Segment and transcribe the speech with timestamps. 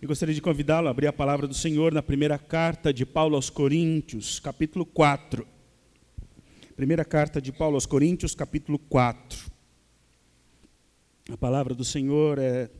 [0.00, 3.34] Eu gostaria de convidá-lo a abrir a palavra do Senhor na primeira carta de Paulo
[3.34, 5.46] aos Coríntios, capítulo 4.
[6.76, 9.50] Primeira carta de Paulo aos Coríntios, capítulo 4.
[11.30, 12.70] A palavra do Senhor é,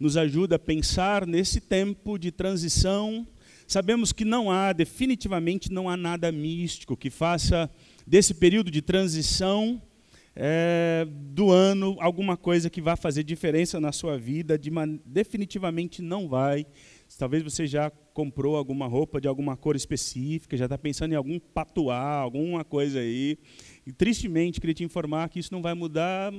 [0.00, 3.28] nos ajuda a pensar nesse tempo de transição.
[3.66, 7.70] Sabemos que não há, definitivamente não há nada místico que faça
[8.06, 9.82] desse período de transição
[10.36, 14.70] é, do ano alguma coisa que vá fazer diferença na sua vida, de
[15.04, 16.66] definitivamente não vai.
[17.18, 21.38] Talvez você já comprou alguma roupa de alguma cor específica, já está pensando em algum
[21.38, 23.38] patuá, alguma coisa aí.
[23.86, 26.32] E tristemente, queria te informar que isso não vai mudar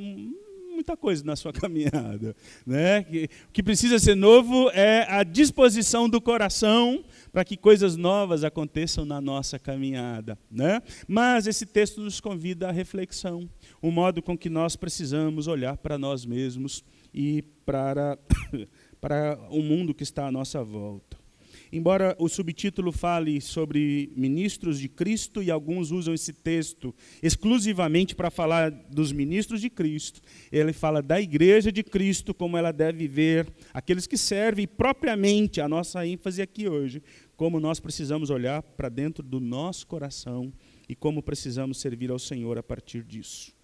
[0.75, 2.35] muita coisa na sua caminhada.
[2.65, 3.05] Né?
[3.47, 9.05] O que precisa ser novo é a disposição do coração para que coisas novas aconteçam
[9.05, 10.37] na nossa caminhada.
[10.51, 10.81] Né?
[11.07, 13.49] Mas esse texto nos convida à reflexão,
[13.81, 18.17] o modo com que nós precisamos olhar para nós mesmos e para,
[18.99, 21.25] para o mundo que está à nossa volta.
[21.71, 28.29] Embora o subtítulo fale sobre ministros de Cristo e alguns usam esse texto exclusivamente para
[28.29, 33.47] falar dos ministros de Cristo, ele fala da igreja de Cristo, como ela deve ver
[33.73, 37.01] aqueles que servem, e propriamente a nossa ênfase aqui hoje,
[37.35, 40.53] como nós precisamos olhar para dentro do nosso coração
[40.87, 43.54] e como precisamos servir ao Senhor a partir disso.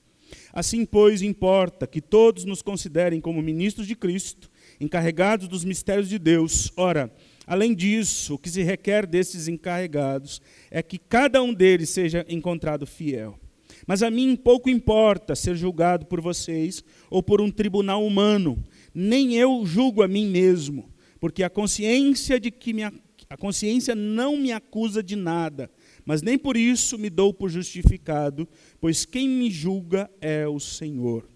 [0.53, 6.19] Assim, pois, importa que todos nos considerem como ministros de Cristo, encarregados dos mistérios de
[6.19, 6.71] Deus.
[6.75, 7.11] Ora,
[7.51, 12.85] Além disso, o que se requer desses encarregados é que cada um deles seja encontrado
[12.85, 13.37] fiel.
[13.85, 19.35] Mas a mim pouco importa ser julgado por vocês ou por um tribunal humano, nem
[19.35, 22.73] eu julgo a mim mesmo, porque a consciência de que
[23.29, 25.69] a consciência não me acusa de nada,
[26.05, 28.47] mas nem por isso me dou por justificado,
[28.79, 31.27] pois quem me julga é o Senhor.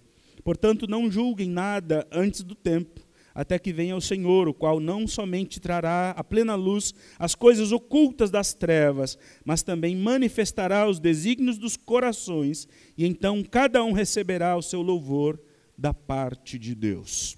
[0.43, 3.05] Portanto, não julguem nada antes do tempo
[3.35, 7.73] até que venha o Senhor, o qual não somente trará à plena luz as coisas
[7.73, 12.65] ocultas das trevas, mas também manifestará os desígnios dos corações,
[12.97, 15.37] e então cada um receberá o seu louvor
[15.77, 17.37] da parte de Deus.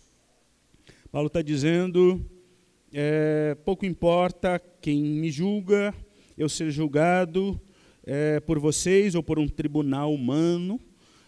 [1.11, 2.23] Paulo está dizendo:
[2.93, 5.95] é, pouco importa quem me julga,
[6.37, 7.59] eu ser julgado
[8.03, 10.79] é, por vocês ou por um tribunal humano,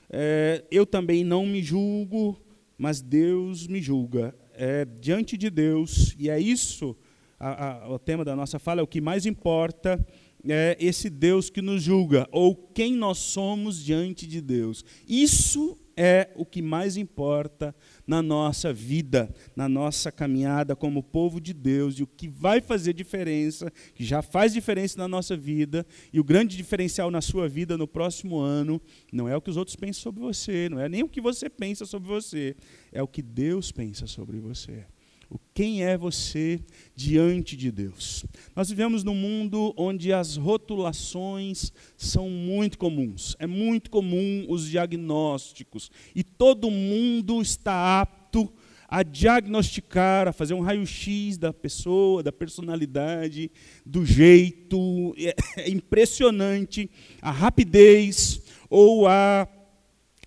[0.10, 2.40] é, eu também não me julgo,
[2.78, 6.96] mas Deus me julga é, diante de Deus, e é isso
[7.40, 10.06] a, a, o tema da nossa fala, é o que mais importa
[10.48, 14.86] é esse Deus que nos julga, ou quem nós somos diante de Deus.
[15.08, 17.76] Isso é o que mais importa
[18.08, 22.94] na nossa vida, na nossa caminhada como povo de Deus, e o que vai fazer
[22.94, 27.78] diferença, que já faz diferença na nossa vida, e o grande diferencial na sua vida
[27.78, 31.04] no próximo ano, não é o que os outros pensam sobre você, não é nem
[31.04, 32.56] o que você pensa sobre você,
[32.94, 34.86] é o que Deus pensa sobre você
[35.30, 36.60] o quem é você
[36.96, 38.26] diante de Deus.
[38.56, 43.36] Nós vivemos num mundo onde as rotulações são muito comuns.
[43.38, 48.52] É muito comum os diagnósticos e todo mundo está apto
[48.88, 53.52] a diagnosticar, a fazer um raio-x da pessoa, da personalidade,
[53.86, 55.14] do jeito.
[55.16, 56.90] É, é impressionante
[57.22, 59.48] a rapidez ou a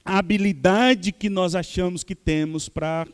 [0.05, 3.07] habilidade que nós achamos que temos para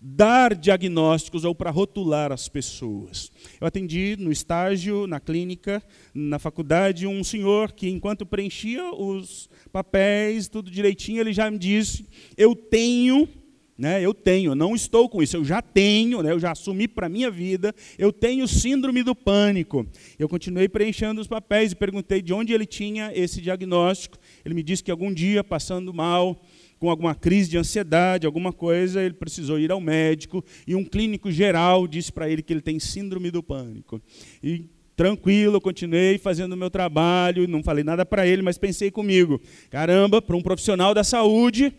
[0.00, 3.30] dar diagnósticos ou para rotular as pessoas.
[3.60, 5.82] Eu atendi no estágio, na clínica,
[6.14, 12.06] na faculdade, um senhor que, enquanto preenchia os papéis, tudo direitinho, ele já me disse:
[12.36, 13.28] Eu tenho.
[13.78, 17.08] Né, eu tenho, não estou com isso, eu já tenho, né, eu já assumi para
[17.08, 19.86] a minha vida, eu tenho síndrome do pânico.
[20.18, 24.16] Eu continuei preenchendo os papéis e perguntei de onde ele tinha esse diagnóstico.
[24.46, 26.42] Ele me disse que algum dia, passando mal,
[26.78, 31.30] com alguma crise de ansiedade, alguma coisa, ele precisou ir ao médico e um clínico
[31.30, 34.00] geral disse para ele que ele tem síndrome do pânico.
[34.42, 38.90] E tranquilo, eu continuei fazendo o meu trabalho, não falei nada para ele, mas pensei
[38.90, 41.72] comigo: caramba, para um profissional da saúde,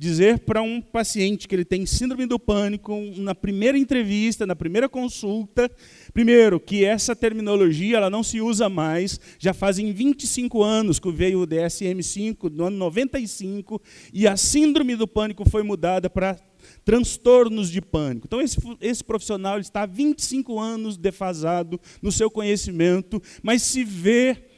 [0.00, 4.88] dizer para um paciente que ele tem síndrome do pânico na primeira entrevista, na primeira
[4.88, 5.70] consulta,
[6.14, 11.42] primeiro, que essa terminologia ela não se usa mais, já fazem 25 anos que veio
[11.42, 13.78] o DSM-5, no ano 95,
[14.10, 16.34] e a síndrome do pânico foi mudada para
[16.82, 18.26] transtornos de pânico.
[18.26, 24.49] Então, esse, esse profissional está há 25 anos defasado no seu conhecimento, mas se vê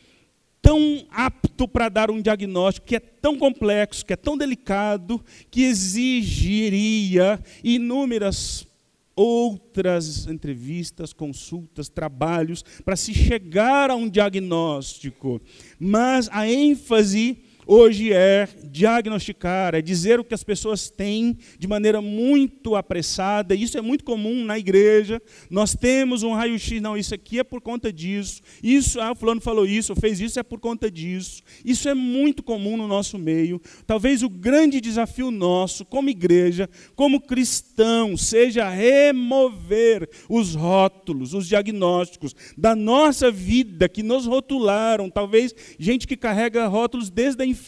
[0.73, 5.65] tão apto para dar um diagnóstico que é tão complexo, que é tão delicado, que
[5.65, 8.67] exigiria inúmeras
[9.15, 15.43] outras entrevistas, consultas, trabalhos para se chegar a um diagnóstico.
[15.79, 22.01] Mas a ênfase hoje é diagnosticar, é dizer o que as pessoas têm de maneira
[22.01, 23.55] muito apressada.
[23.55, 25.21] Isso é muito comum na igreja.
[25.51, 28.43] Nós temos um raio-x, não, isso aqui é por conta disso.
[28.63, 31.43] Isso, ah, o fulano falou isso, fez isso, é por conta disso.
[31.65, 33.61] Isso é muito comum no nosso meio.
[33.87, 42.35] Talvez o grande desafio nosso, como igreja, como cristão, seja remover os rótulos, os diagnósticos
[42.57, 45.11] da nossa vida que nos rotularam.
[45.11, 47.62] Talvez gente que carrega rótulos desde a infância.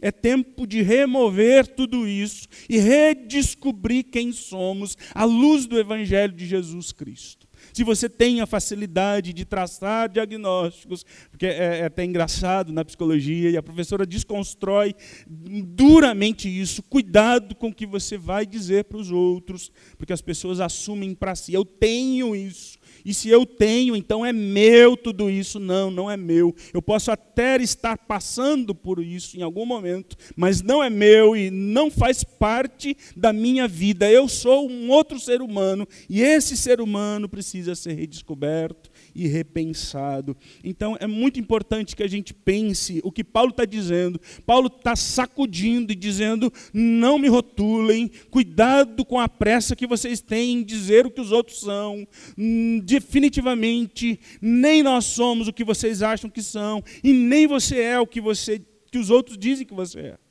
[0.00, 6.46] É tempo de remover tudo isso e redescobrir quem somos à luz do Evangelho de
[6.46, 7.46] Jesus Cristo.
[7.72, 13.50] Se você tem a facilidade de traçar diagnósticos, porque é, é até engraçado na psicologia,
[13.50, 14.94] e a professora desconstrói
[15.26, 20.60] duramente isso, cuidado com o que você vai dizer para os outros, porque as pessoas
[20.60, 22.75] assumem para si, eu tenho isso.
[23.06, 25.60] E se eu tenho, então é meu tudo isso.
[25.60, 26.52] Não, não é meu.
[26.74, 31.48] Eu posso até estar passando por isso em algum momento, mas não é meu e
[31.48, 34.10] não faz parte da minha vida.
[34.10, 40.36] Eu sou um outro ser humano e esse ser humano precisa ser redescoberto e repensado.
[40.62, 44.20] Então é muito importante que a gente pense o que Paulo está dizendo.
[44.44, 50.58] Paulo está sacudindo e dizendo: não me rotulem, cuidado com a pressa que vocês têm
[50.58, 52.06] em dizer o que os outros são.
[52.36, 57.98] Hum, definitivamente nem nós somos o que vocês acham que são e nem você é
[57.98, 58.60] o que você
[58.90, 60.25] que os outros dizem que você é.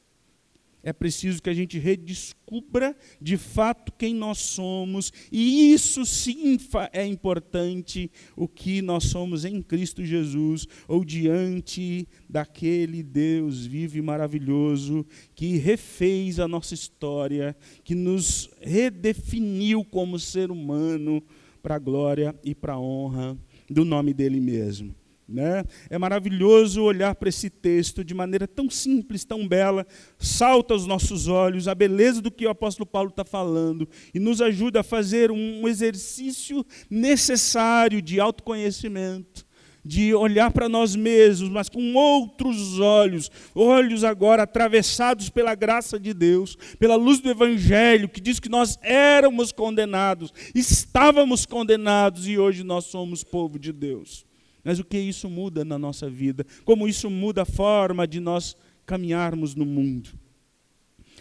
[0.85, 6.59] É preciso que a gente redescubra de fato quem nós somos, e isso sim
[6.93, 14.01] é importante, o que nós somos em Cristo Jesus, ou diante daquele Deus vivo e
[14.03, 15.03] maravilhoso
[15.33, 21.23] que refez a nossa história, que nos redefiniu como ser humano,
[21.63, 23.35] para a glória e para a honra
[23.67, 24.93] do nome dele mesmo.
[25.27, 25.63] Né?
[25.89, 29.85] É maravilhoso olhar para esse texto de maneira tão simples, tão bela,
[30.19, 34.39] salta aos nossos olhos a beleza do que o apóstolo Paulo está falando e nos
[34.39, 39.45] ajuda a fazer um exercício necessário de autoconhecimento
[39.85, 46.11] de olhar para nós mesmos, mas com outros olhos, olhos agora atravessados pela graça de
[46.11, 52.63] Deus, pela luz do Evangelho, que diz que nós éramos condenados, estávamos condenados e hoje
[52.63, 54.24] nós somos povo de Deus.
[54.65, 56.43] Mas o que isso muda na nossa vida?
[56.65, 60.09] Como isso muda a forma de nós caminharmos no mundo?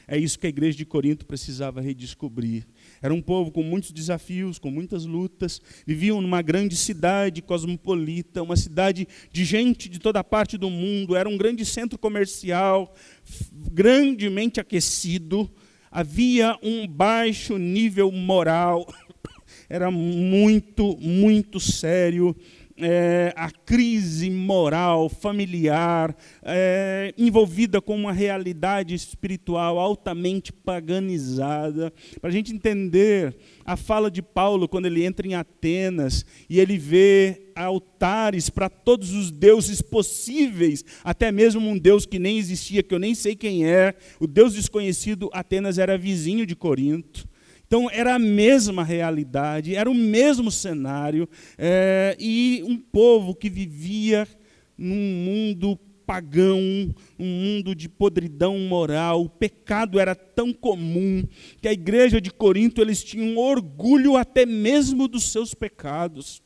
[0.07, 2.67] É isso que a igreja de Corinto precisava redescobrir.
[3.01, 8.57] Era um povo com muitos desafios, com muitas lutas, viviam numa grande cidade cosmopolita, uma
[8.57, 12.95] cidade de gente de toda parte do mundo, era um grande centro comercial,
[13.73, 15.51] grandemente aquecido,
[15.91, 18.87] havia um baixo nível moral,
[19.71, 22.37] era muito, muito sério
[22.77, 31.93] é, a crise moral, familiar, é, envolvida com uma realidade espiritual altamente paganizada.
[32.21, 36.77] Para a gente entender a fala de Paulo quando ele entra em Atenas e ele
[36.77, 42.95] vê altares para todos os deuses possíveis, até mesmo um deus que nem existia, que
[42.95, 47.29] eu nem sei quem é, o deus desconhecido, Atenas era vizinho de Corinto.
[47.67, 51.29] Então era a mesma realidade, era o mesmo cenário,
[51.59, 54.29] é, e um povo que vivia
[54.77, 61.25] num mundo pagão, um mundo de podridão moral, o pecado era tão comum
[61.61, 66.43] que a igreja de Corinto eles tinham orgulho até mesmo dos seus pecados.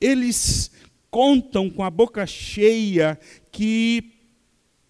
[0.00, 0.70] Eles
[1.10, 3.18] contam com a boca cheia
[3.50, 4.19] que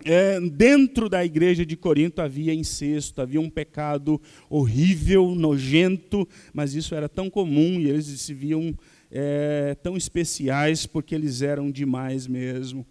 [0.04, 6.94] é, dentro da igreja de Corinto havia incesto, havia um pecado horrível, nojento, mas isso
[6.94, 8.74] era tão comum e eles se viam
[9.10, 12.86] é, tão especiais porque eles eram demais mesmo.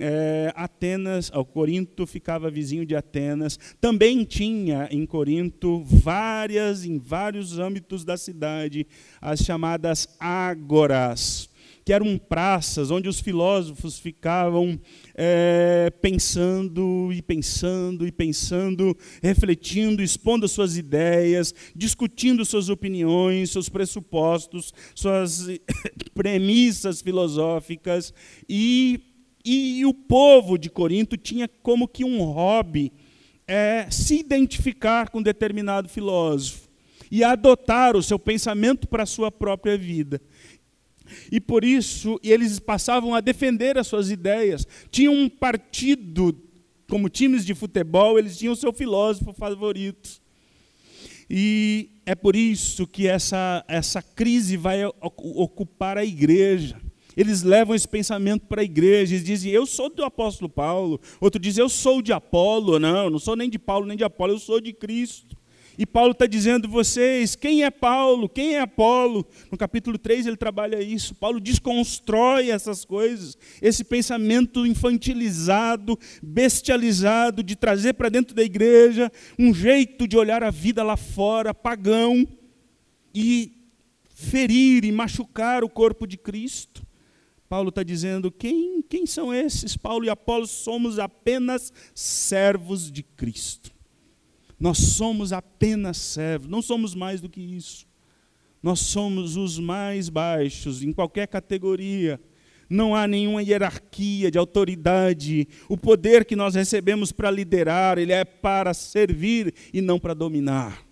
[0.00, 7.58] É, Atenas, ao Corinto ficava vizinho de Atenas, também tinha em Corinto várias, em vários
[7.58, 8.86] âmbitos da cidade,
[9.20, 11.48] as chamadas ágoras
[11.84, 14.80] que eram praças onde os filósofos ficavam
[15.14, 24.72] é, pensando e pensando e pensando, refletindo, expondo suas ideias, discutindo suas opiniões, seus pressupostos,
[24.94, 25.46] suas
[26.14, 28.14] premissas filosóficas.
[28.48, 29.00] E,
[29.44, 32.92] e o povo de Corinto tinha como que um hobby
[33.46, 36.64] é, se identificar com determinado filósofo
[37.10, 40.20] e adotar o seu pensamento para a sua própria vida.
[41.30, 44.66] E por isso eles passavam a defender as suas ideias.
[44.90, 46.36] Tinham um partido,
[46.88, 50.22] como times de futebol, eles tinham seu filósofo favorito.
[51.28, 56.80] E é por isso que essa, essa crise vai ocupar a igreja.
[57.16, 61.40] eles levam esse pensamento para a igreja, eles dizem, eu sou do apóstolo Paulo, outro
[61.40, 64.38] diz, eu sou de Apolo, não, não sou nem de Paulo nem de Apolo, eu
[64.38, 65.36] sou de Cristo.
[65.76, 69.26] E Paulo está dizendo vocês, quem é Paulo, quem é Apolo?
[69.50, 71.14] No capítulo 3 ele trabalha isso.
[71.14, 79.52] Paulo desconstrói essas coisas, esse pensamento infantilizado, bestializado, de trazer para dentro da igreja um
[79.52, 82.26] jeito de olhar a vida lá fora, pagão,
[83.14, 83.52] e
[84.14, 86.86] ferir e machucar o corpo de Cristo.
[87.48, 89.76] Paulo está dizendo: quem, quem são esses?
[89.76, 93.73] Paulo e Apolo somos apenas servos de Cristo.
[94.58, 97.86] Nós somos apenas servos, não somos mais do que isso.
[98.62, 102.20] Nós somos os mais baixos em qualquer categoria.
[102.68, 105.46] Não há nenhuma hierarquia de autoridade.
[105.68, 110.82] O poder que nós recebemos para liderar, ele é para servir e não para dominar.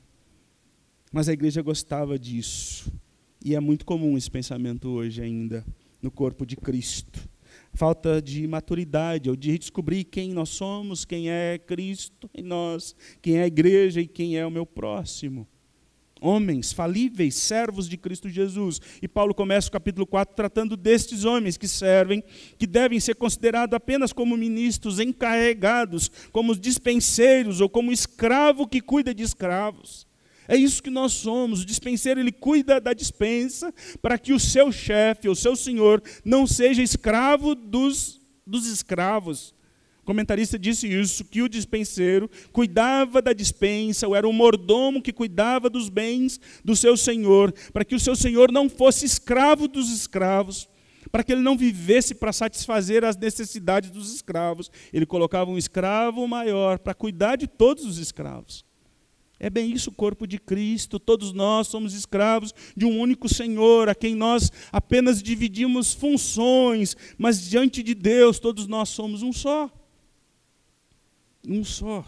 [1.11, 2.93] Mas a igreja gostava disso.
[3.43, 5.65] E é muito comum esse pensamento hoje ainda
[6.03, 7.32] no corpo de Cristo
[7.75, 13.39] falta de maturidade, ou de descobrir quem nós somos, quem é Cristo em nós, quem
[13.39, 15.47] é a igreja e quem é o meu próximo.
[16.21, 18.81] Homens falíveis, servos de Cristo Jesus.
[19.03, 22.23] E Paulo começa o capítulo 4 tratando destes homens que servem,
[22.57, 29.13] que devem ser considerados apenas como ministros encarregados, como dispenseiros ou como escravo que cuida
[29.13, 30.07] de escravos.
[30.53, 31.63] É isso que nós somos.
[31.63, 36.47] O dispenseiro ele cuida da dispensa para que o seu chefe, o seu senhor, não
[36.47, 39.55] seja escravo dos, dos escravos.
[40.03, 45.11] O comentarista disse isso, que o dispenseiro cuidava da dispensa, ou era o mordomo que
[45.11, 49.89] cuidava dos bens do seu senhor, para que o seu senhor não fosse escravo dos
[49.89, 50.69] escravos,
[51.11, 54.71] para que ele não vivesse para satisfazer as necessidades dos escravos.
[54.93, 58.71] Ele colocava um escravo maior para cuidar de todos os escravos.
[59.43, 61.01] É bem isso o corpo de Cristo.
[61.01, 67.51] Todos nós somos escravos de um único Senhor, a quem nós apenas dividimos funções, mas
[67.51, 69.69] diante de Deus todos nós somos um só.
[71.45, 72.07] Um só.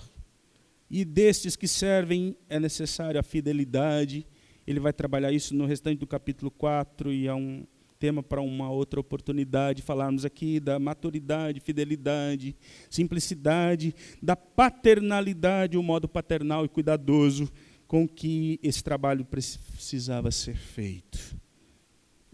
[0.88, 4.24] E destes que servem é necessária a fidelidade.
[4.64, 7.66] Ele vai trabalhar isso no restante do capítulo 4 e é um,
[8.04, 12.54] tema para uma outra oportunidade, falarmos aqui da maturidade, fidelidade,
[12.90, 17.50] simplicidade, da paternalidade, o modo paternal e cuidadoso
[17.86, 21.34] com que esse trabalho precisava ser feito.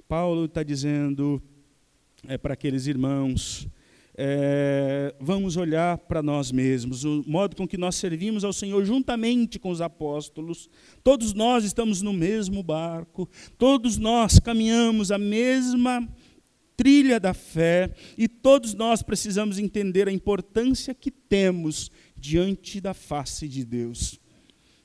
[0.09, 1.41] Paulo está dizendo
[2.27, 3.69] é, para aqueles irmãos
[4.17, 9.59] é, vamos olhar para nós mesmos, o modo com que nós servimos ao Senhor juntamente
[9.59, 10.69] com os apóstolos.
[11.03, 16.07] Todos nós estamos no mesmo barco, todos nós caminhamos a mesma
[16.77, 23.49] trilha da fé e todos nós precisamos entender a importância que temos diante da face
[23.49, 24.20] de Deus.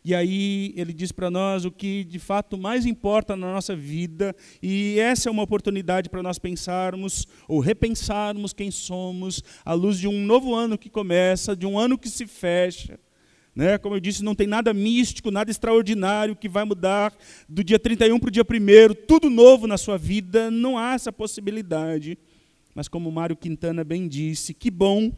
[0.05, 4.35] E aí ele diz para nós o que de fato mais importa na nossa vida,
[4.61, 10.07] e essa é uma oportunidade para nós pensarmos ou repensarmos quem somos à luz de
[10.07, 12.99] um novo ano que começa, de um ano que se fecha.
[13.55, 13.79] Né?
[13.79, 17.11] Como eu disse, não tem nada místico, nada extraordinário que vai mudar
[17.49, 21.11] do dia 31 para o dia 1, tudo novo na sua vida, não há essa
[21.11, 22.15] possibilidade.
[22.75, 25.11] Mas como Mário Quintana bem disse, que bom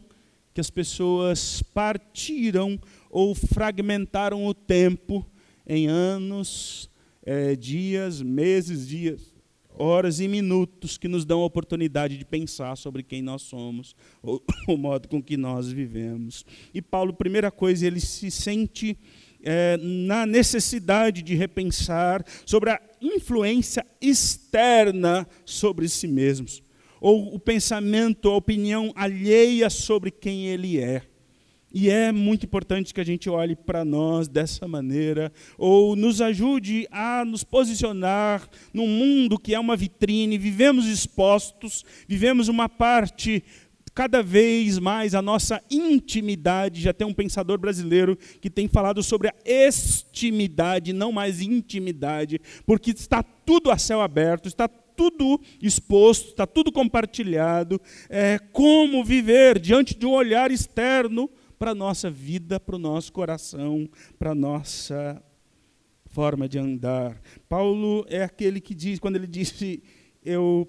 [0.58, 2.80] que as pessoas partiram
[3.10, 5.26] ou fragmentaram o tempo
[5.66, 6.90] em anos,
[7.24, 9.34] é, dias, meses, dias,
[9.78, 14.42] horas e minutos que nos dão a oportunidade de pensar sobre quem nós somos, ou
[14.66, 16.44] o modo com que nós vivemos.
[16.74, 18.98] E Paulo, primeira coisa, ele se sente
[19.42, 26.62] é, na necessidade de repensar sobre a influência externa sobre si mesmos,
[27.00, 31.02] ou o pensamento, a opinião alheia sobre quem ele é.
[31.72, 36.88] E é muito importante que a gente olhe para nós dessa maneira, ou nos ajude
[36.90, 43.44] a nos posicionar num mundo que é uma vitrine, vivemos expostos, vivemos uma parte
[43.94, 46.80] cada vez mais a nossa intimidade.
[46.80, 52.92] Já tem um pensador brasileiro que tem falado sobre a estimidade, não mais intimidade, porque
[52.92, 57.80] está tudo a céu aberto, está tudo exposto, está tudo compartilhado.
[58.08, 63.12] É, como viver diante de um olhar externo para a nossa vida, para o nosso
[63.12, 63.88] coração,
[64.18, 65.22] para a nossa
[66.06, 67.20] forma de andar.
[67.48, 69.82] Paulo é aquele que diz, quando ele disse,
[70.24, 70.68] eu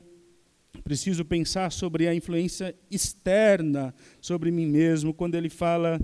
[0.83, 5.99] preciso pensar sobre a influência externa sobre mim mesmo, quando ele fala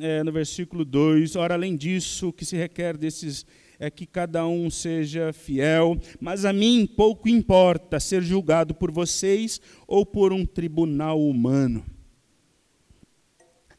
[0.00, 3.44] é, no versículo 2, ora, além disso, o que se requer desses
[3.80, 9.60] é que cada um seja fiel, mas a mim pouco importa ser julgado por vocês
[9.86, 11.84] ou por um tribunal humano.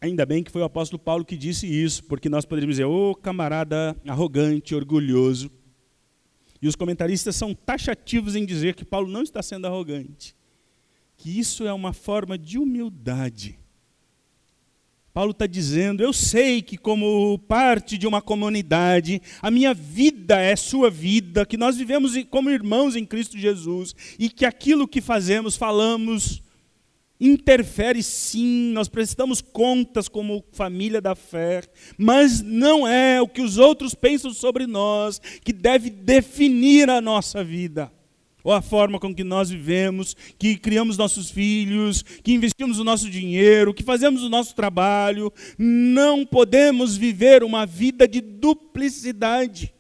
[0.01, 3.11] Ainda bem que foi o apóstolo Paulo que disse isso, porque nós poderíamos dizer, ô
[3.11, 5.51] oh, camarada arrogante, orgulhoso.
[6.61, 10.35] E os comentaristas são taxativos em dizer que Paulo não está sendo arrogante.
[11.17, 13.59] que isso é uma forma de humildade.
[15.13, 20.55] Paulo está dizendo: eu sei que, como parte de uma comunidade, a minha vida é
[20.55, 25.57] sua vida, que nós vivemos como irmãos em Cristo Jesus e que aquilo que fazemos,
[25.57, 26.41] falamos,
[27.19, 31.63] interfere sim, nós prestamos contas como família da fé,
[31.97, 37.43] mas não é o que os outros pensam sobre nós que deve definir a nossa
[37.43, 37.91] vida
[38.43, 43.09] ou a forma com que nós vivemos, que criamos nossos filhos, que investimos o nosso
[43.09, 45.31] dinheiro, que fazemos o nosso trabalho.
[45.57, 49.73] Não podemos viver uma vida de duplicidade,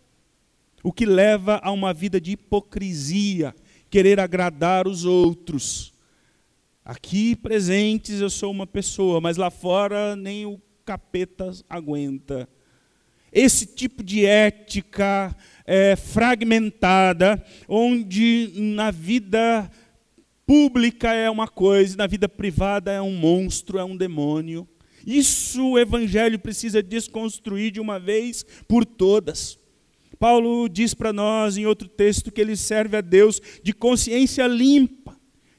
[0.83, 3.55] o que leva a uma vida de hipocrisia,
[3.89, 5.93] querer agradar os outros.
[6.83, 12.49] Aqui presentes eu sou uma pessoa, mas lá fora nem o capeta aguenta.
[13.31, 19.69] Esse tipo de ética é, fragmentada, onde na vida
[20.47, 24.67] pública é uma coisa, na vida privada é um monstro, é um demônio.
[25.05, 29.59] Isso o Evangelho precisa desconstruir de uma vez por todas.
[30.17, 34.98] Paulo diz para nós em outro texto que ele serve a Deus de consciência limpa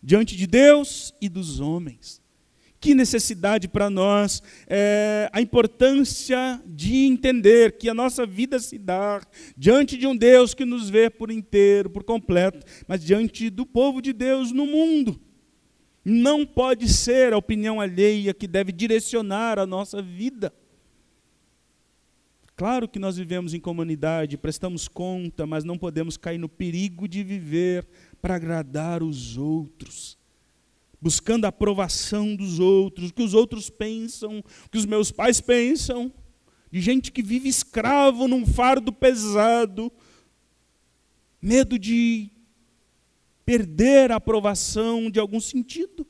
[0.03, 2.21] diante de Deus e dos homens.
[2.81, 9.21] Que necessidade para nós é, a importância de entender que a nossa vida se dá
[9.55, 14.01] diante de um Deus que nos vê por inteiro, por completo, mas diante do povo
[14.01, 15.21] de Deus no mundo.
[16.03, 20.51] Não pode ser a opinião alheia que deve direcionar a nossa vida.
[22.57, 27.25] Claro que nós vivemos em comunidade, prestamos conta, mas não podemos cair no perigo de
[27.25, 27.87] viver
[28.21, 30.21] para agradar os outros
[31.01, 35.41] buscando a aprovação dos outros, o que os outros pensam, o que os meus pais
[35.41, 36.13] pensam,
[36.71, 39.91] de gente que vive escravo num fardo pesado,
[41.41, 42.31] medo de
[43.47, 46.07] perder a aprovação de algum sentido.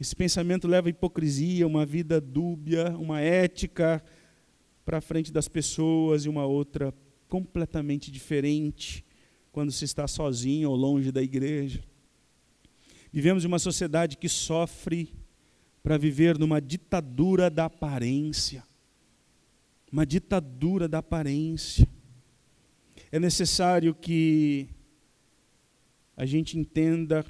[0.00, 4.02] Esse pensamento leva à hipocrisia, uma vida dúbia, uma ética
[4.84, 6.92] para frente das pessoas e uma outra
[7.28, 9.04] completamente diferente
[9.52, 11.84] quando se está sozinho ou longe da igreja.
[13.12, 15.14] Vivemos em uma sociedade que sofre
[15.82, 18.64] para viver numa ditadura da aparência.
[19.92, 21.86] Uma ditadura da aparência.
[23.10, 24.70] É necessário que
[26.16, 27.24] a gente entenda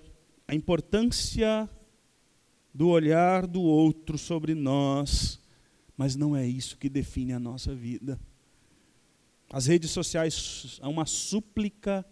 [0.46, 1.68] a importância
[2.73, 5.40] do olhar do outro sobre nós,
[5.96, 8.18] mas não é isso que define a nossa vida.
[9.53, 12.07] As redes sociais são uma súplica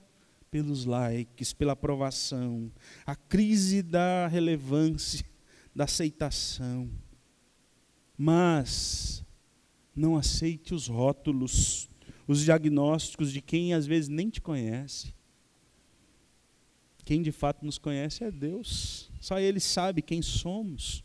[0.51, 2.71] pelos likes, pela aprovação,
[3.07, 5.25] a crise da relevância,
[5.75, 6.91] da aceitação.
[8.19, 9.25] Mas
[9.95, 11.89] não aceite os rótulos,
[12.27, 15.15] os diagnósticos de quem às vezes nem te conhece.
[17.05, 19.11] Quem de fato nos conhece é Deus.
[19.21, 21.05] Só Ele sabe quem somos.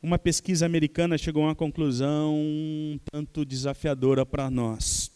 [0.00, 5.15] Uma pesquisa americana chegou a uma conclusão um tanto desafiadora para nós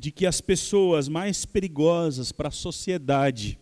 [0.00, 3.60] de que as pessoas mais perigosas para a sociedade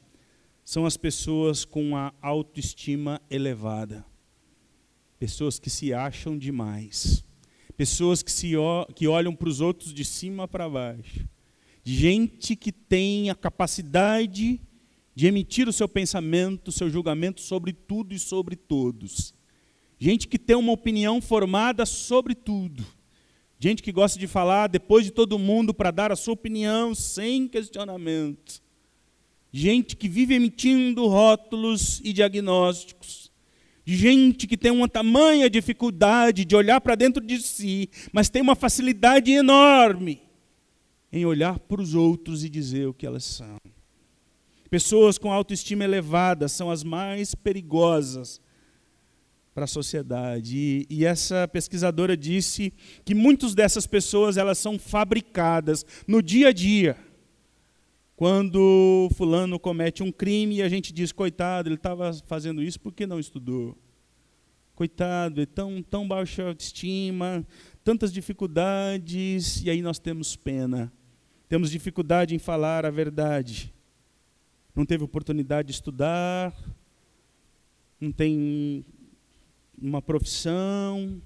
[0.64, 4.06] são as pessoas com a autoestima elevada.
[5.18, 7.24] Pessoas que se acham demais.
[7.76, 8.52] Pessoas que, se,
[8.94, 11.28] que olham para os outros de cima para baixo.
[11.82, 14.60] Gente que tem a capacidade
[15.16, 19.34] de emitir o seu pensamento, o seu julgamento sobre tudo e sobre todos.
[19.98, 22.86] Gente que tem uma opinião formada sobre tudo
[23.60, 27.48] Gente que gosta de falar depois de todo mundo para dar a sua opinião sem
[27.48, 28.62] questionamento.
[29.52, 33.32] Gente que vive emitindo rótulos e diagnósticos.
[33.84, 38.54] Gente que tem uma tamanha dificuldade de olhar para dentro de si, mas tem uma
[38.54, 40.22] facilidade enorme
[41.10, 43.56] em olhar para os outros e dizer o que elas são.
[44.70, 48.40] Pessoas com autoestima elevada são as mais perigosas
[49.58, 50.56] para a sociedade.
[50.56, 52.72] E, e, essa pesquisadora disse
[53.04, 56.96] que muitas dessas pessoas elas são fabricadas no dia a dia.
[58.14, 63.04] Quando fulano comete um crime e a gente diz, coitado, ele estava fazendo isso porque
[63.04, 63.76] não estudou.
[64.76, 67.44] Coitado, é tão, tão baixa autoestima,
[67.82, 70.92] tantas dificuldades, e aí nós temos pena.
[71.48, 73.74] Temos dificuldade em falar a verdade.
[74.72, 76.54] Não teve oportunidade de estudar,
[78.00, 78.84] não tem
[79.80, 81.20] uma profissão.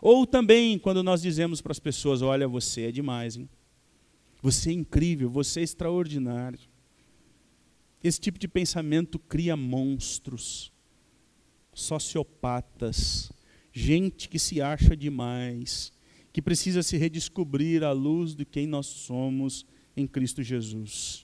[0.00, 3.48] Ou também quando nós dizemos para as pessoas: olha, você é demais, hein?
[4.42, 6.58] Você é incrível, você é extraordinário.
[8.02, 10.70] Esse tipo de pensamento cria monstros,
[11.72, 13.32] sociopatas,
[13.72, 15.90] gente que se acha demais,
[16.30, 19.64] que precisa se redescobrir à luz de quem nós somos
[19.96, 21.23] em Cristo Jesus.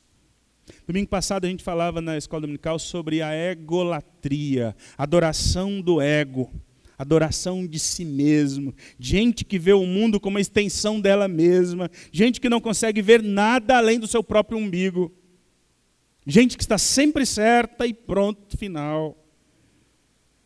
[0.86, 6.50] Domingo passado a gente falava na escola dominical sobre a egolatria, adoração do ego,
[6.98, 12.40] adoração de si mesmo, gente que vê o mundo como uma extensão dela mesma, gente
[12.40, 15.10] que não consegue ver nada além do seu próprio umbigo,
[16.26, 19.16] gente que está sempre certa e pronto, final,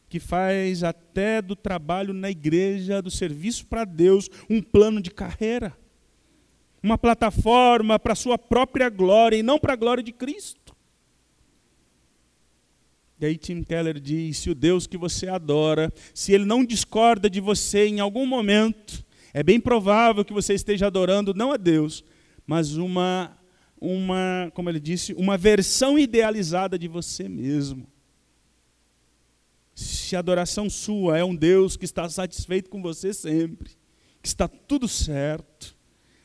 [0.09, 5.77] que faz até do trabalho na igreja, do serviço para Deus, um plano de carreira
[6.85, 10.77] uma plataforma para a sua própria glória e não para a glória de Cristo.
[13.19, 17.31] E aí Tim Keller diz: se o Deus que você adora, se ele não discorda
[17.31, 22.05] de você em algum momento, é bem provável que você esteja adorando não a Deus,
[22.47, 23.35] mas uma,
[23.81, 27.87] uma, como ele disse, uma versão idealizada de você mesmo.
[29.75, 33.71] Se a adoração sua é um Deus que está satisfeito com você sempre,
[34.21, 35.75] que está tudo certo,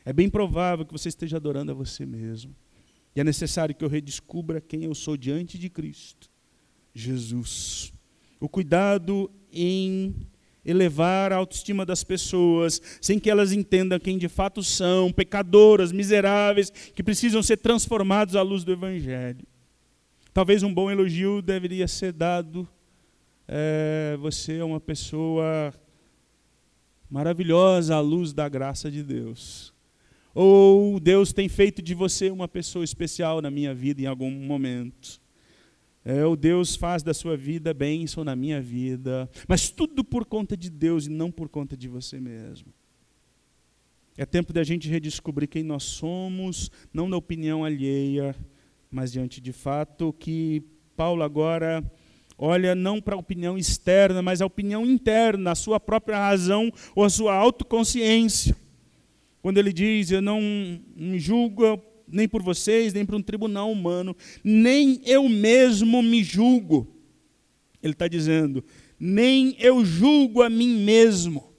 [0.04, 2.54] é bem provável que você esteja adorando a você mesmo.
[3.14, 6.30] E é necessário que eu redescubra quem eu sou diante de Cristo,
[6.94, 7.92] Jesus.
[8.38, 10.14] O cuidado em
[10.64, 16.70] elevar a autoestima das pessoas, sem que elas entendam quem de fato são, pecadoras, miseráveis,
[16.70, 19.46] que precisam ser transformados à luz do Evangelho.
[20.32, 22.68] Talvez um bom elogio deveria ser dado.
[23.48, 25.74] É, você é uma pessoa
[27.10, 29.74] maravilhosa à luz da graça de Deus.
[30.34, 35.20] Ou Deus tem feito de você uma pessoa especial na minha vida em algum momento.
[36.04, 39.28] É, ou Deus faz da sua vida bênção na minha vida.
[39.46, 42.72] Mas tudo por conta de Deus e não por conta de você mesmo.
[44.16, 48.34] É tempo da gente redescobrir quem nós somos, não na opinião alheia,
[48.90, 50.62] mas diante de fato que
[50.96, 51.82] Paulo agora
[52.36, 57.04] olha não para a opinião externa, mas a opinião interna, a sua própria razão ou
[57.04, 58.56] a sua autoconsciência.
[59.42, 60.40] Quando ele diz: Eu não
[60.94, 66.86] me julgo nem por vocês, nem por um tribunal humano, nem eu mesmo me julgo.
[67.82, 68.64] Ele está dizendo:
[68.98, 71.50] Nem eu julgo a mim mesmo.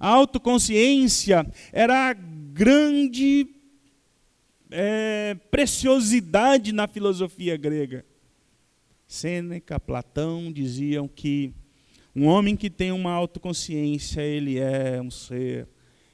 [0.00, 3.48] A autoconsciência era a grande
[4.70, 8.04] é, preciosidade na filosofia grega.
[9.06, 11.52] Sêneca, Platão diziam que
[12.14, 15.68] um homem que tem uma autoconsciência, ele é um ser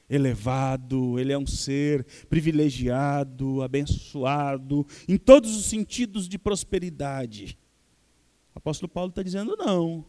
[0.09, 7.57] elevado, ele é um ser privilegiado, abençoado, em todos os sentidos de prosperidade.
[8.53, 10.05] O apóstolo Paulo está dizendo: não.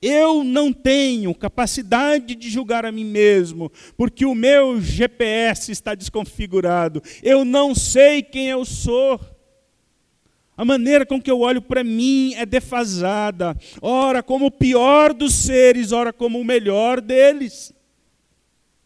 [0.00, 7.02] Eu não tenho capacidade de julgar a mim mesmo, porque o meu GPS está desconfigurado.
[7.22, 9.18] Eu não sei quem eu sou.
[10.56, 13.56] A maneira com que eu olho para mim é defasada.
[13.80, 17.74] Ora como o pior dos seres, ora como o melhor deles.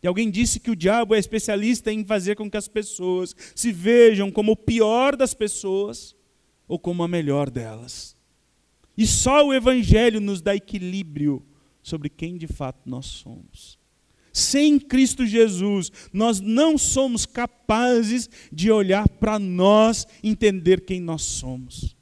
[0.03, 3.71] E alguém disse que o diabo é especialista em fazer com que as pessoas se
[3.71, 6.17] vejam como o pior das pessoas
[6.67, 8.17] ou como a melhor delas.
[8.97, 11.45] E só o Evangelho nos dá equilíbrio
[11.83, 13.79] sobre quem de fato nós somos.
[14.33, 21.97] Sem Cristo Jesus, nós não somos capazes de olhar para nós entender quem nós somos.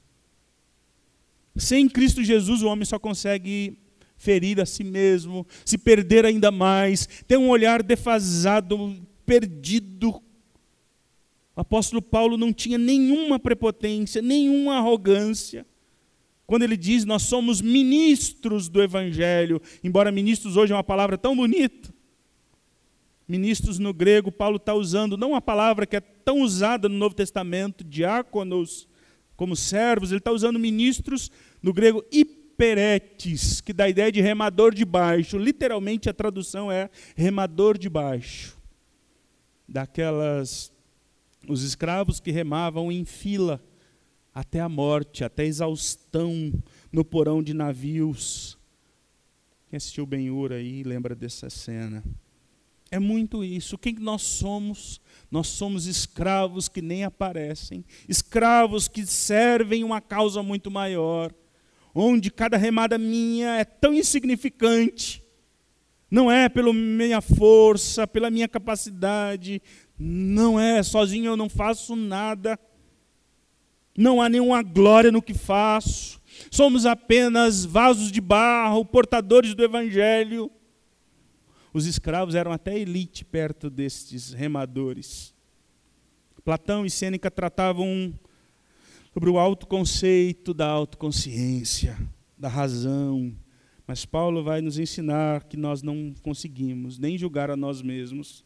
[1.56, 3.78] Sem Cristo Jesus, o homem só consegue
[4.18, 10.10] ferir a si mesmo, se perder ainda mais, ter um olhar defasado, perdido.
[11.56, 15.64] O apóstolo Paulo não tinha nenhuma prepotência, nenhuma arrogância.
[16.46, 21.36] Quando ele diz, nós somos ministros do Evangelho, embora ministros hoje é uma palavra tão
[21.36, 21.94] bonita.
[23.26, 27.14] Ministros no grego, Paulo está usando não uma palavra que é tão usada no Novo
[27.14, 28.88] Testamento, diáconos,
[29.36, 31.30] como servos, ele está usando ministros
[31.62, 32.02] no grego
[32.58, 35.38] peretes, que dá a ideia de remador de baixo.
[35.38, 38.58] Literalmente a tradução é remador de baixo.
[39.66, 40.72] Daquelas
[41.48, 43.62] os escravos que remavam em fila
[44.34, 46.52] até a morte, até a exaustão
[46.90, 48.58] no porão de navios.
[49.70, 52.02] Quem assistiu Ben-Hur aí lembra dessa cena.
[52.90, 53.78] É muito isso.
[53.78, 55.00] Quem nós somos?
[55.30, 61.32] Nós somos escravos que nem aparecem, escravos que servem uma causa muito maior
[61.94, 65.22] onde cada remada minha é tão insignificante,
[66.10, 69.60] não é pela minha força, pela minha capacidade,
[69.98, 72.58] não é, sozinho eu não faço nada,
[73.96, 76.20] não há nenhuma glória no que faço,
[76.50, 80.50] somos apenas vasos de barro, portadores do Evangelho.
[81.74, 85.34] Os escravos eram até elite perto destes remadores.
[86.44, 88.14] Platão e Sêneca tratavam
[89.18, 91.98] sobre o autoconceito da autoconsciência,
[92.38, 93.34] da razão.
[93.84, 98.44] Mas Paulo vai nos ensinar que nós não conseguimos nem julgar a nós mesmos.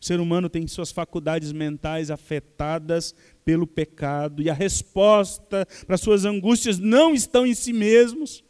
[0.00, 6.24] O ser humano tem suas faculdades mentais afetadas pelo pecado e a resposta para suas
[6.24, 8.42] angústias não estão em si mesmos.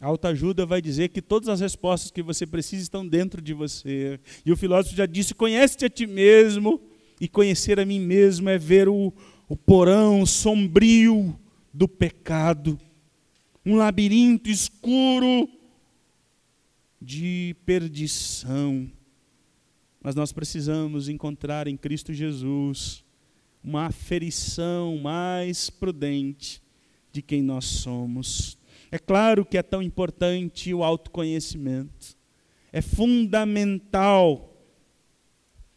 [0.00, 4.20] A autoajuda vai dizer que todas as respostas que você precisa estão dentro de você.
[4.46, 6.80] E o filósofo já disse: conhece-te a ti mesmo,
[7.22, 9.12] e conhecer a mim mesmo é ver o,
[9.48, 11.38] o porão sombrio
[11.72, 12.78] do pecado,
[13.64, 15.48] um labirinto escuro
[17.00, 18.90] de perdição.
[20.02, 23.04] Mas nós precisamos encontrar em Cristo Jesus
[23.62, 26.62] uma aferição mais prudente
[27.12, 28.58] de quem nós somos.
[28.90, 32.16] É claro que é tão importante o autoconhecimento.
[32.72, 34.48] É fundamental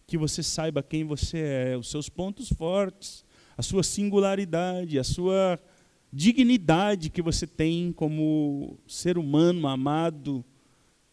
[0.08, 3.25] que você saiba quem você é, os seus pontos fortes,
[3.58, 5.60] a sua singularidade, a sua
[6.12, 10.44] dignidade que você tem como ser humano amado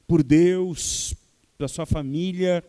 [0.06, 1.14] por Deus,
[1.56, 2.64] pela sua família,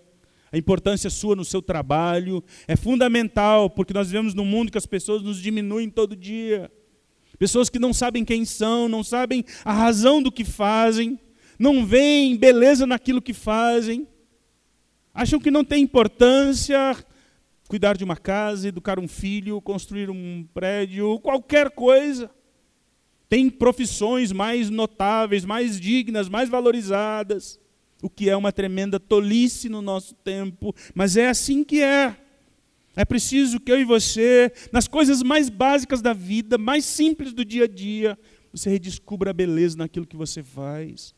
[0.52, 2.44] a importância sua no seu trabalho.
[2.68, 6.72] É fundamental, porque nós vivemos num mundo que as pessoas nos diminuem todo dia.
[7.40, 11.20] Pessoas que não sabem quem são, não sabem a razão do que fazem,
[11.58, 14.08] não veem beleza naquilo que fazem,
[15.14, 16.96] acham que não tem importância
[17.68, 22.30] cuidar de uma casa, educar um filho, construir um prédio, qualquer coisa.
[23.30, 27.60] Tem profissões mais notáveis, mais dignas, mais valorizadas,
[28.02, 32.16] o que é uma tremenda tolice no nosso tempo, mas é assim que é.
[32.96, 37.44] É preciso que eu e você, nas coisas mais básicas da vida, mais simples do
[37.44, 38.16] dia a dia,
[38.52, 41.16] você redescubra a beleza naquilo que você faz.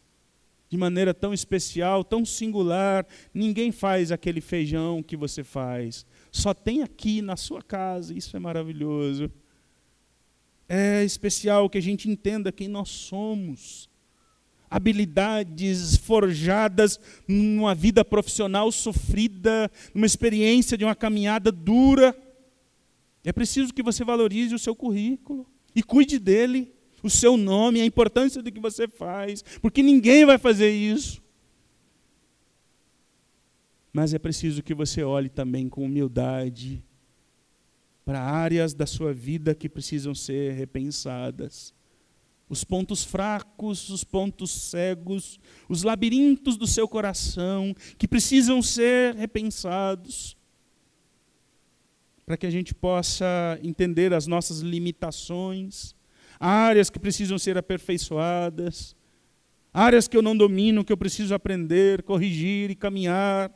[0.69, 6.05] De maneira tão especial, tão singular, ninguém faz aquele feijão que você faz
[6.35, 9.31] só tem aqui na sua casa, isso é maravilhoso.
[10.67, 13.89] É especial que a gente entenda quem nós somos.
[14.69, 22.13] Habilidades forjadas numa vida profissional sofrida, numa experiência de uma caminhada dura.
[23.23, 26.69] É preciso que você valorize o seu currículo e cuide dele,
[27.01, 31.23] o seu nome, a importância do que você faz, porque ninguém vai fazer isso.
[33.95, 36.83] Mas é preciso que você olhe também com humildade
[38.03, 41.73] para áreas da sua vida que precisam ser repensadas.
[42.49, 50.35] Os pontos fracos, os pontos cegos, os labirintos do seu coração que precisam ser repensados.
[52.25, 55.95] Para que a gente possa entender as nossas limitações,
[56.37, 58.93] áreas que precisam ser aperfeiçoadas,
[59.73, 63.49] áreas que eu não domino, que eu preciso aprender, corrigir e caminhar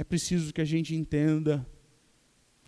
[0.00, 1.66] é preciso que a gente entenda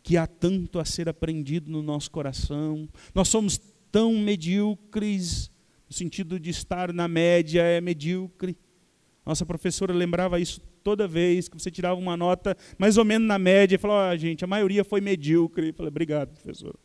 [0.03, 2.87] que há tanto a ser aprendido no nosso coração.
[3.15, 3.59] Nós somos
[3.91, 5.51] tão medíocres,
[5.89, 8.55] no sentido de estar na média é medíocre.
[9.25, 13.39] Nossa professora lembrava isso toda vez que você tirava uma nota mais ou menos na
[13.39, 15.69] média e falava, ah, gente, a maioria foi medíocre.
[15.69, 16.79] Eu falei, obrigado, professora.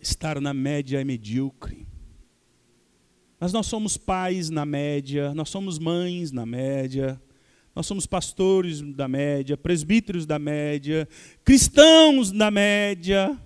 [0.00, 1.86] Estar na média é medíocre.
[3.38, 7.22] Mas nós somos pais na média, nós somos mães na média,
[7.74, 11.08] nós somos pastores da média, presbíteros da média,
[11.44, 13.40] cristãos da média,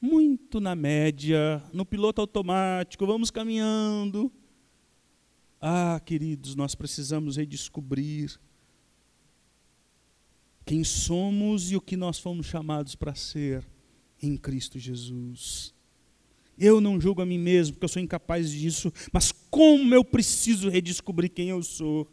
[0.00, 4.30] muito na média, no piloto automático, vamos caminhando.
[5.60, 8.38] Ah, queridos, nós precisamos redescobrir
[10.64, 13.66] quem somos e o que nós fomos chamados para ser
[14.22, 15.74] em Cristo Jesus.
[16.58, 20.68] Eu não julgo a mim mesmo, porque eu sou incapaz disso, mas como eu preciso
[20.68, 22.08] redescobrir quem eu sou.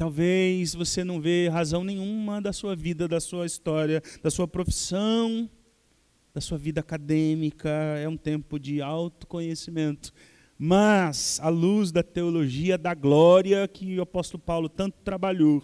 [0.00, 5.46] Talvez você não vê razão nenhuma da sua vida, da sua história, da sua profissão,
[6.32, 7.68] da sua vida acadêmica.
[7.68, 10.10] É um tempo de autoconhecimento.
[10.56, 15.62] Mas, à luz da teologia da glória que o apóstolo Paulo tanto trabalhou,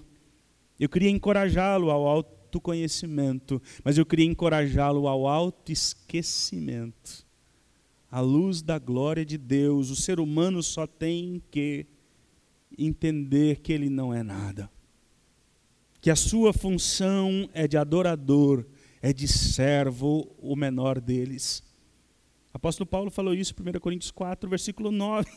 [0.78, 7.24] eu queria encorajá-lo ao autoconhecimento, mas eu queria encorajá-lo ao autoesquecimento.
[8.10, 11.86] À luz da glória de Deus, o ser humano só tem que
[12.78, 14.70] entender que ele não é nada.
[16.00, 18.64] Que a sua função é de adorador,
[19.02, 21.62] é de servo, o menor deles.
[22.52, 25.30] Apóstolo Paulo falou isso em 1 Coríntios 4, versículo 9.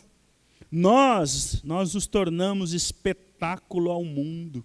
[0.71, 4.63] Nós, nós nos tornamos espetáculo ao mundo.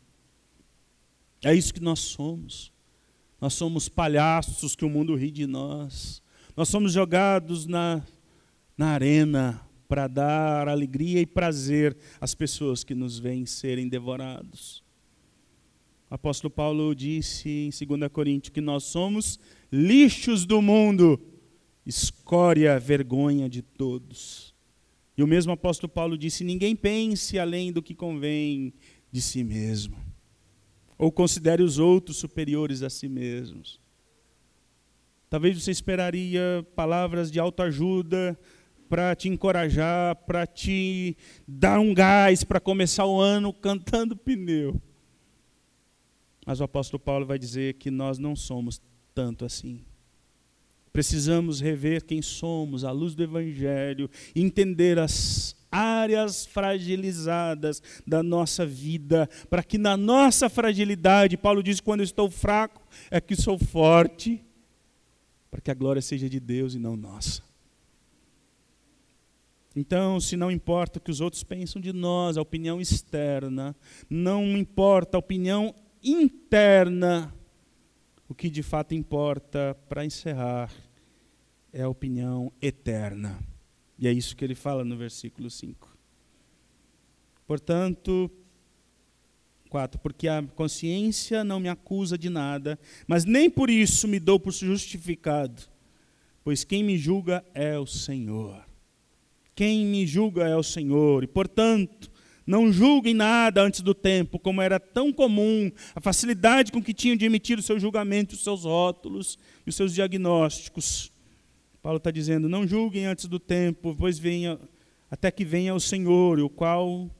[1.42, 2.72] É isso que nós somos.
[3.40, 6.22] Nós somos palhaços que o mundo ri de nós.
[6.56, 8.02] Nós somos jogados na,
[8.76, 9.60] na arena
[9.94, 14.82] para dar alegria e prazer às pessoas que nos veem serem devorados.
[16.10, 19.38] O apóstolo Paulo disse em 2 Coríntios que nós somos
[19.70, 21.20] lixos do mundo,
[21.86, 24.52] escória, vergonha de todos.
[25.16, 28.74] E o mesmo apóstolo Paulo disse: ninguém pense além do que convém
[29.12, 29.96] de si mesmo,
[30.98, 33.80] ou considere os outros superiores a si mesmos.
[35.30, 38.36] Talvez você esperaria palavras de autoajuda
[38.88, 41.16] para te encorajar, para te
[41.46, 44.80] dar um gás para começar o ano cantando pneu.
[46.46, 48.80] Mas o apóstolo Paulo vai dizer que nós não somos
[49.14, 49.80] tanto assim.
[50.92, 59.28] Precisamos rever quem somos à luz do Evangelho, entender as áreas fragilizadas da nossa vida,
[59.50, 64.40] para que na nossa fragilidade, Paulo diz: quando eu estou fraco, é que sou forte,
[65.50, 67.42] para que a glória seja de Deus e não nossa.
[69.76, 73.74] Então, se não importa o que os outros pensam de nós, a opinião externa,
[74.08, 77.34] não importa a opinião interna,
[78.28, 80.72] o que de fato importa, para encerrar,
[81.72, 83.38] é a opinião eterna.
[83.98, 85.96] E é isso que ele fala no versículo 5.
[87.46, 88.30] Portanto,
[89.74, 89.98] 4.
[89.98, 94.52] Porque a consciência não me acusa de nada, mas nem por isso me dou por
[94.52, 95.62] justificado,
[96.44, 98.64] pois quem me julga é o Senhor.
[99.54, 102.10] Quem me julga é o Senhor, e portanto,
[102.46, 107.16] não julguem nada antes do tempo, como era tão comum, a facilidade com que tinham
[107.16, 111.10] de emitir o seu julgamento, os seus rótulos e os seus diagnósticos.
[111.82, 114.58] Paulo está dizendo: não julguem antes do tempo, pois venha,
[115.10, 117.10] até que venha o Senhor, o qual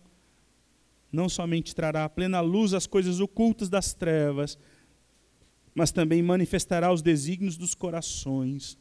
[1.11, 4.59] não somente trará a plena luz às coisas ocultas das trevas,
[5.75, 8.77] mas também manifestará os desígnios dos corações.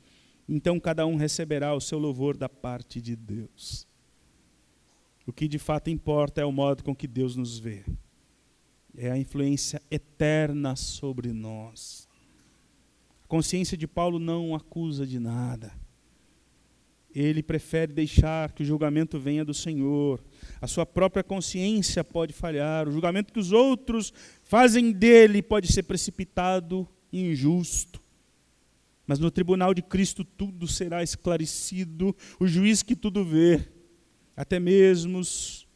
[0.47, 3.88] Então cada um receberá o seu louvor da parte de Deus.
[5.25, 7.84] O que de fato importa é o modo com que Deus nos vê.
[8.95, 12.08] É a influência eterna sobre nós.
[13.23, 15.71] A consciência de Paulo não acusa de nada.
[17.15, 20.21] Ele prefere deixar que o julgamento venha do Senhor.
[20.60, 22.88] A sua própria consciência pode falhar.
[22.88, 24.12] O julgamento que os outros
[24.43, 28.03] fazem dele pode ser precipitado injusto.
[29.06, 32.16] Mas no tribunal de Cristo tudo será esclarecido.
[32.39, 33.68] O juiz que tudo vê
[34.36, 35.68] até mesmo os,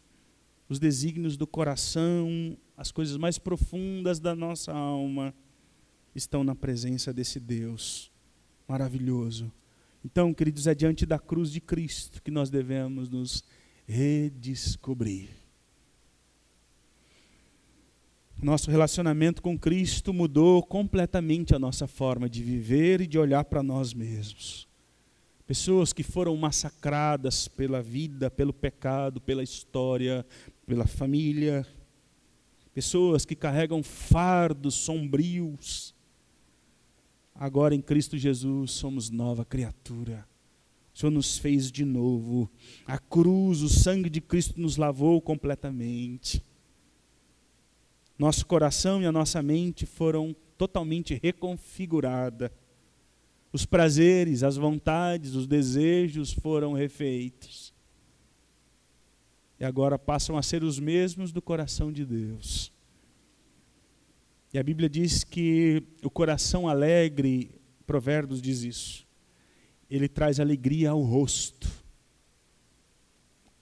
[0.67, 5.33] os desígnios do coração, as coisas mais profundas da nossa alma,
[6.15, 8.11] estão na presença desse Deus
[8.67, 9.51] maravilhoso.
[10.03, 13.43] Então, queridos, é diante da cruz de Cristo que nós devemos nos
[13.85, 15.29] redescobrir.
[18.41, 23.63] Nosso relacionamento com Cristo mudou completamente a nossa forma de viver e de olhar para
[23.63, 24.67] nós mesmos
[25.47, 30.25] pessoas que foram massacradas pela vida, pelo pecado, pela história,
[30.65, 31.65] pela família,
[32.73, 35.95] pessoas que carregam fardos sombrios.
[37.33, 40.27] Agora em Cristo Jesus somos nova criatura.
[40.93, 42.51] O Senhor nos fez de novo.
[42.85, 46.43] A cruz, o sangue de Cristo nos lavou completamente.
[48.17, 52.51] Nosso coração e a nossa mente foram totalmente reconfiguradas
[53.51, 57.73] os prazeres, as vontades, os desejos foram refeitos.
[59.59, 62.71] E agora passam a ser os mesmos do coração de Deus.
[64.53, 67.49] E a Bíblia diz que o coração alegre,
[67.85, 69.07] Provérbios diz isso,
[69.89, 71.67] ele traz alegria ao rosto.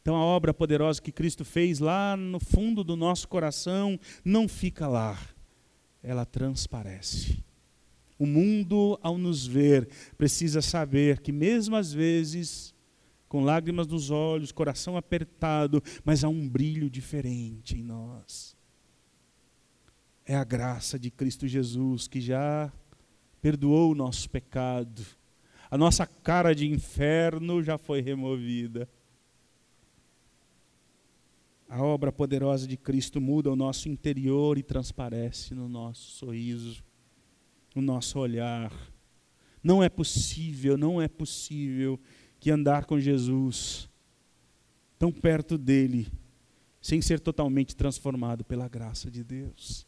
[0.05, 4.87] Então a obra poderosa que Cristo fez lá no fundo do nosso coração não fica
[4.87, 5.17] lá,
[6.03, 7.43] ela transparece.
[8.19, 12.71] O mundo, ao nos ver, precisa saber que, mesmo às vezes,
[13.27, 18.55] com lágrimas nos olhos, coração apertado, mas há um brilho diferente em nós.
[20.23, 22.71] É a graça de Cristo Jesus que já
[23.41, 25.03] perdoou o nosso pecado.
[25.71, 28.87] A nossa cara de inferno já foi removida.
[31.67, 36.83] A obra poderosa de Cristo muda o nosso interior e transparece no nosso sorriso
[37.75, 38.71] o nosso olhar.
[39.61, 41.99] Não é possível, não é possível
[42.39, 43.89] que andar com Jesus
[44.97, 46.07] tão perto dele,
[46.79, 49.85] sem ser totalmente transformado pela graça de Deus.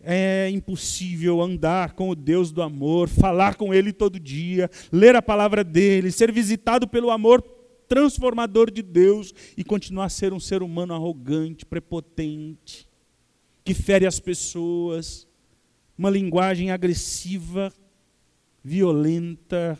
[0.00, 5.22] É impossível andar com o Deus do amor, falar com Ele todo dia, ler a
[5.22, 7.55] palavra dele, ser visitado pelo amor
[7.88, 12.88] transformador de Deus e continuar a ser um ser humano arrogante, prepotente,
[13.64, 15.26] que fere as pessoas,
[15.96, 17.72] uma linguagem agressiva,
[18.62, 19.78] violenta.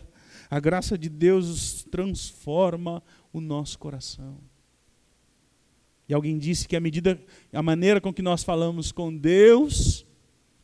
[0.48, 3.02] A graça de Deus transforma
[3.32, 4.38] o nosso coração.
[6.08, 7.20] E alguém disse que a medida,
[7.52, 10.06] a maneira com que nós falamos com Deus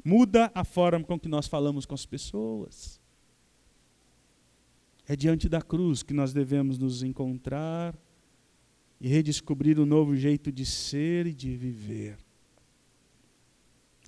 [0.05, 3.01] muda a forma com que nós falamos com as pessoas.
[5.12, 7.94] É diante da cruz que nós devemos nos encontrar
[8.98, 12.16] e redescobrir um novo jeito de ser e de viver.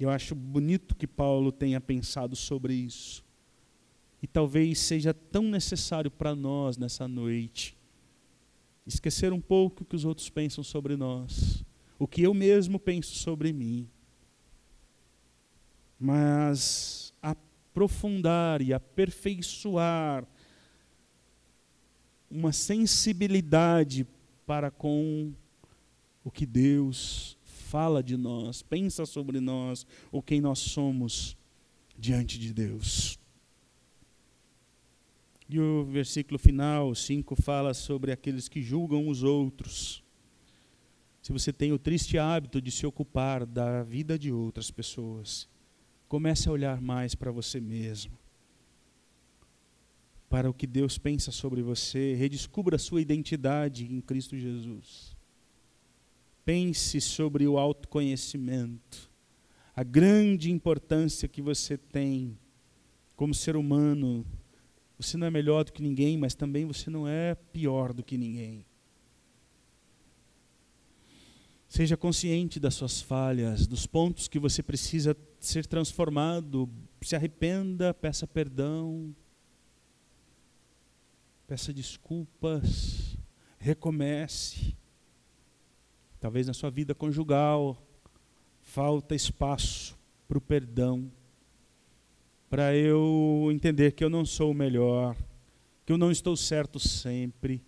[0.00, 3.22] Eu acho bonito que Paulo tenha pensado sobre isso.
[4.22, 7.76] E talvez seja tão necessário para nós nessa noite
[8.86, 11.62] esquecer um pouco o que os outros pensam sobre nós,
[11.98, 13.90] o que eu mesmo penso sobre mim,
[16.00, 20.26] mas aprofundar e aperfeiçoar
[22.30, 24.06] uma sensibilidade
[24.46, 25.32] para com
[26.24, 31.36] o que Deus fala de nós, pensa sobre nós, ou quem nós somos
[31.98, 33.18] diante de Deus.
[35.48, 40.02] E o versículo final, 5, fala sobre aqueles que julgam os outros.
[41.20, 45.48] Se você tem o triste hábito de se ocupar da vida de outras pessoas,
[46.08, 48.12] comece a olhar mais para você mesmo,
[50.28, 55.16] para o que Deus pensa sobre você, redescubra a sua identidade em Cristo Jesus.
[56.44, 59.10] Pense sobre o autoconhecimento,
[59.74, 62.38] a grande importância que você tem
[63.16, 64.26] como ser humano
[64.98, 68.16] você não é melhor do que ninguém, mas também você não é pior do que
[68.16, 68.64] ninguém.
[71.68, 76.70] Seja consciente das suas falhas, dos pontos que você precisa ser transformado.
[77.02, 79.14] Se arrependa, peça perdão,
[81.54, 83.16] peça desculpas,
[83.60, 84.76] recomece.
[86.18, 87.80] Talvez na sua vida conjugal
[88.60, 89.96] falta espaço
[90.26, 91.12] para o perdão
[92.50, 95.16] para eu entender que eu não sou o melhor,
[95.86, 97.62] que eu não estou certo sempre.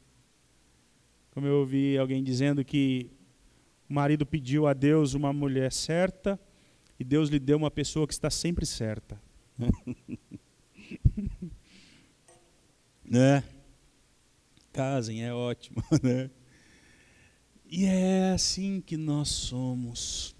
[1.30, 3.08] Como eu ouvi alguém dizendo que
[3.88, 6.40] o marido pediu a Deus uma mulher certa
[6.98, 9.16] e Deus lhe deu uma pessoa que está sempre certa.
[13.04, 13.44] né?
[14.76, 16.30] Casem, é ótimo, né?
[17.64, 20.36] E é assim que nós somos.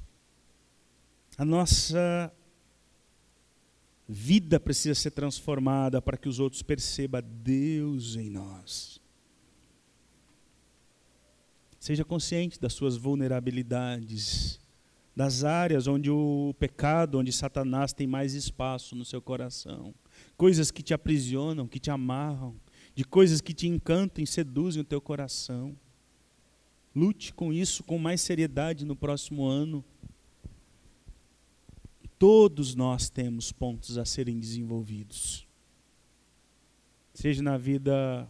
[1.39, 2.31] A nossa
[4.07, 9.01] vida precisa ser transformada para que os outros percebam Deus em nós.
[11.81, 14.61] Seja consciente das suas vulnerabilidades,
[15.17, 19.95] das áreas onde o pecado, onde Satanás tem mais espaço no seu coração,
[20.37, 22.55] coisas que te aprisionam, que te amarram,
[22.97, 25.77] de coisas que te encantam e seduzem o teu coração.
[26.95, 29.85] Lute com isso com mais seriedade no próximo ano.
[32.19, 35.47] Todos nós temos pontos a serem desenvolvidos.
[37.13, 38.27] Seja na vida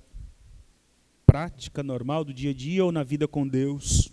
[1.25, 4.11] prática, normal, do dia a dia, ou na vida com Deus.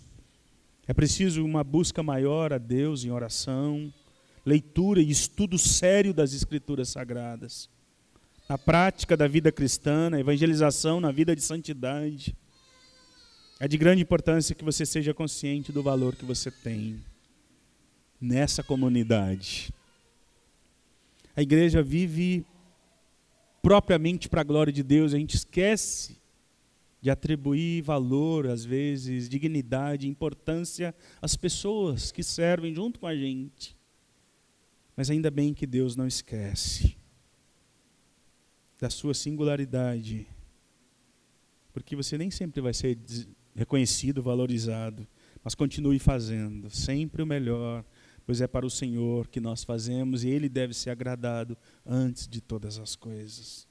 [0.86, 3.92] É preciso uma busca maior a Deus em oração,
[4.46, 7.68] leitura e estudo sério das Escrituras Sagradas.
[8.46, 12.36] Na prática da vida cristã, na evangelização, na vida de santidade.
[13.58, 17.02] É de grande importância que você seja consciente do valor que você tem
[18.20, 19.72] nessa comunidade.
[21.34, 22.44] A igreja vive
[23.62, 26.18] propriamente para a glória de Deus, a gente esquece
[27.00, 33.74] de atribuir valor, às vezes, dignidade, importância às pessoas que servem junto com a gente.
[34.94, 36.96] Mas ainda bem que Deus não esquece
[38.80, 40.26] da sua singularidade,
[41.72, 42.98] porque você nem sempre vai ser
[43.54, 45.06] reconhecido, valorizado,
[45.42, 47.84] mas continue fazendo sempre o melhor,
[48.26, 52.40] pois é para o Senhor que nós fazemos e Ele deve ser agradado antes de
[52.40, 53.66] todas as coisas.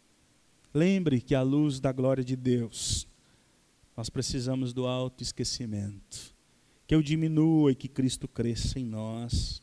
[0.73, 3.07] Lembre que, à luz da glória de Deus,
[3.95, 6.33] nós precisamos do autoesquecimento.
[6.87, 9.61] Que eu diminua e que Cristo cresça em nós.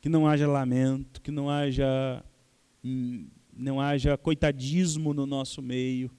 [0.00, 2.24] Que não haja lamento, que não haja,
[2.82, 3.28] hum,
[3.60, 6.10] não haja coitadismo no nosso meio.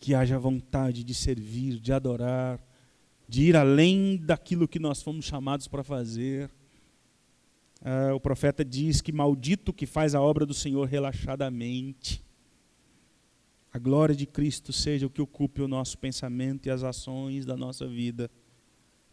[0.00, 2.60] Que haja vontade de servir, de adorar,
[3.28, 6.50] de ir além daquilo que nós fomos chamados para fazer
[7.80, 12.24] Uh, o profeta diz que maldito que faz a obra do Senhor relaxadamente.
[13.72, 17.56] A glória de Cristo seja o que ocupe o nosso pensamento e as ações da
[17.56, 18.28] nossa vida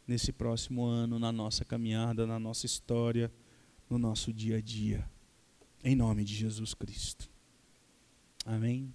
[0.08, 3.32] nesse próximo ano, na nossa caminhada, na nossa história,
[3.88, 5.08] no nosso dia a dia.
[5.88, 7.30] Em nome de Jesus Cristo.
[8.44, 8.92] Amém.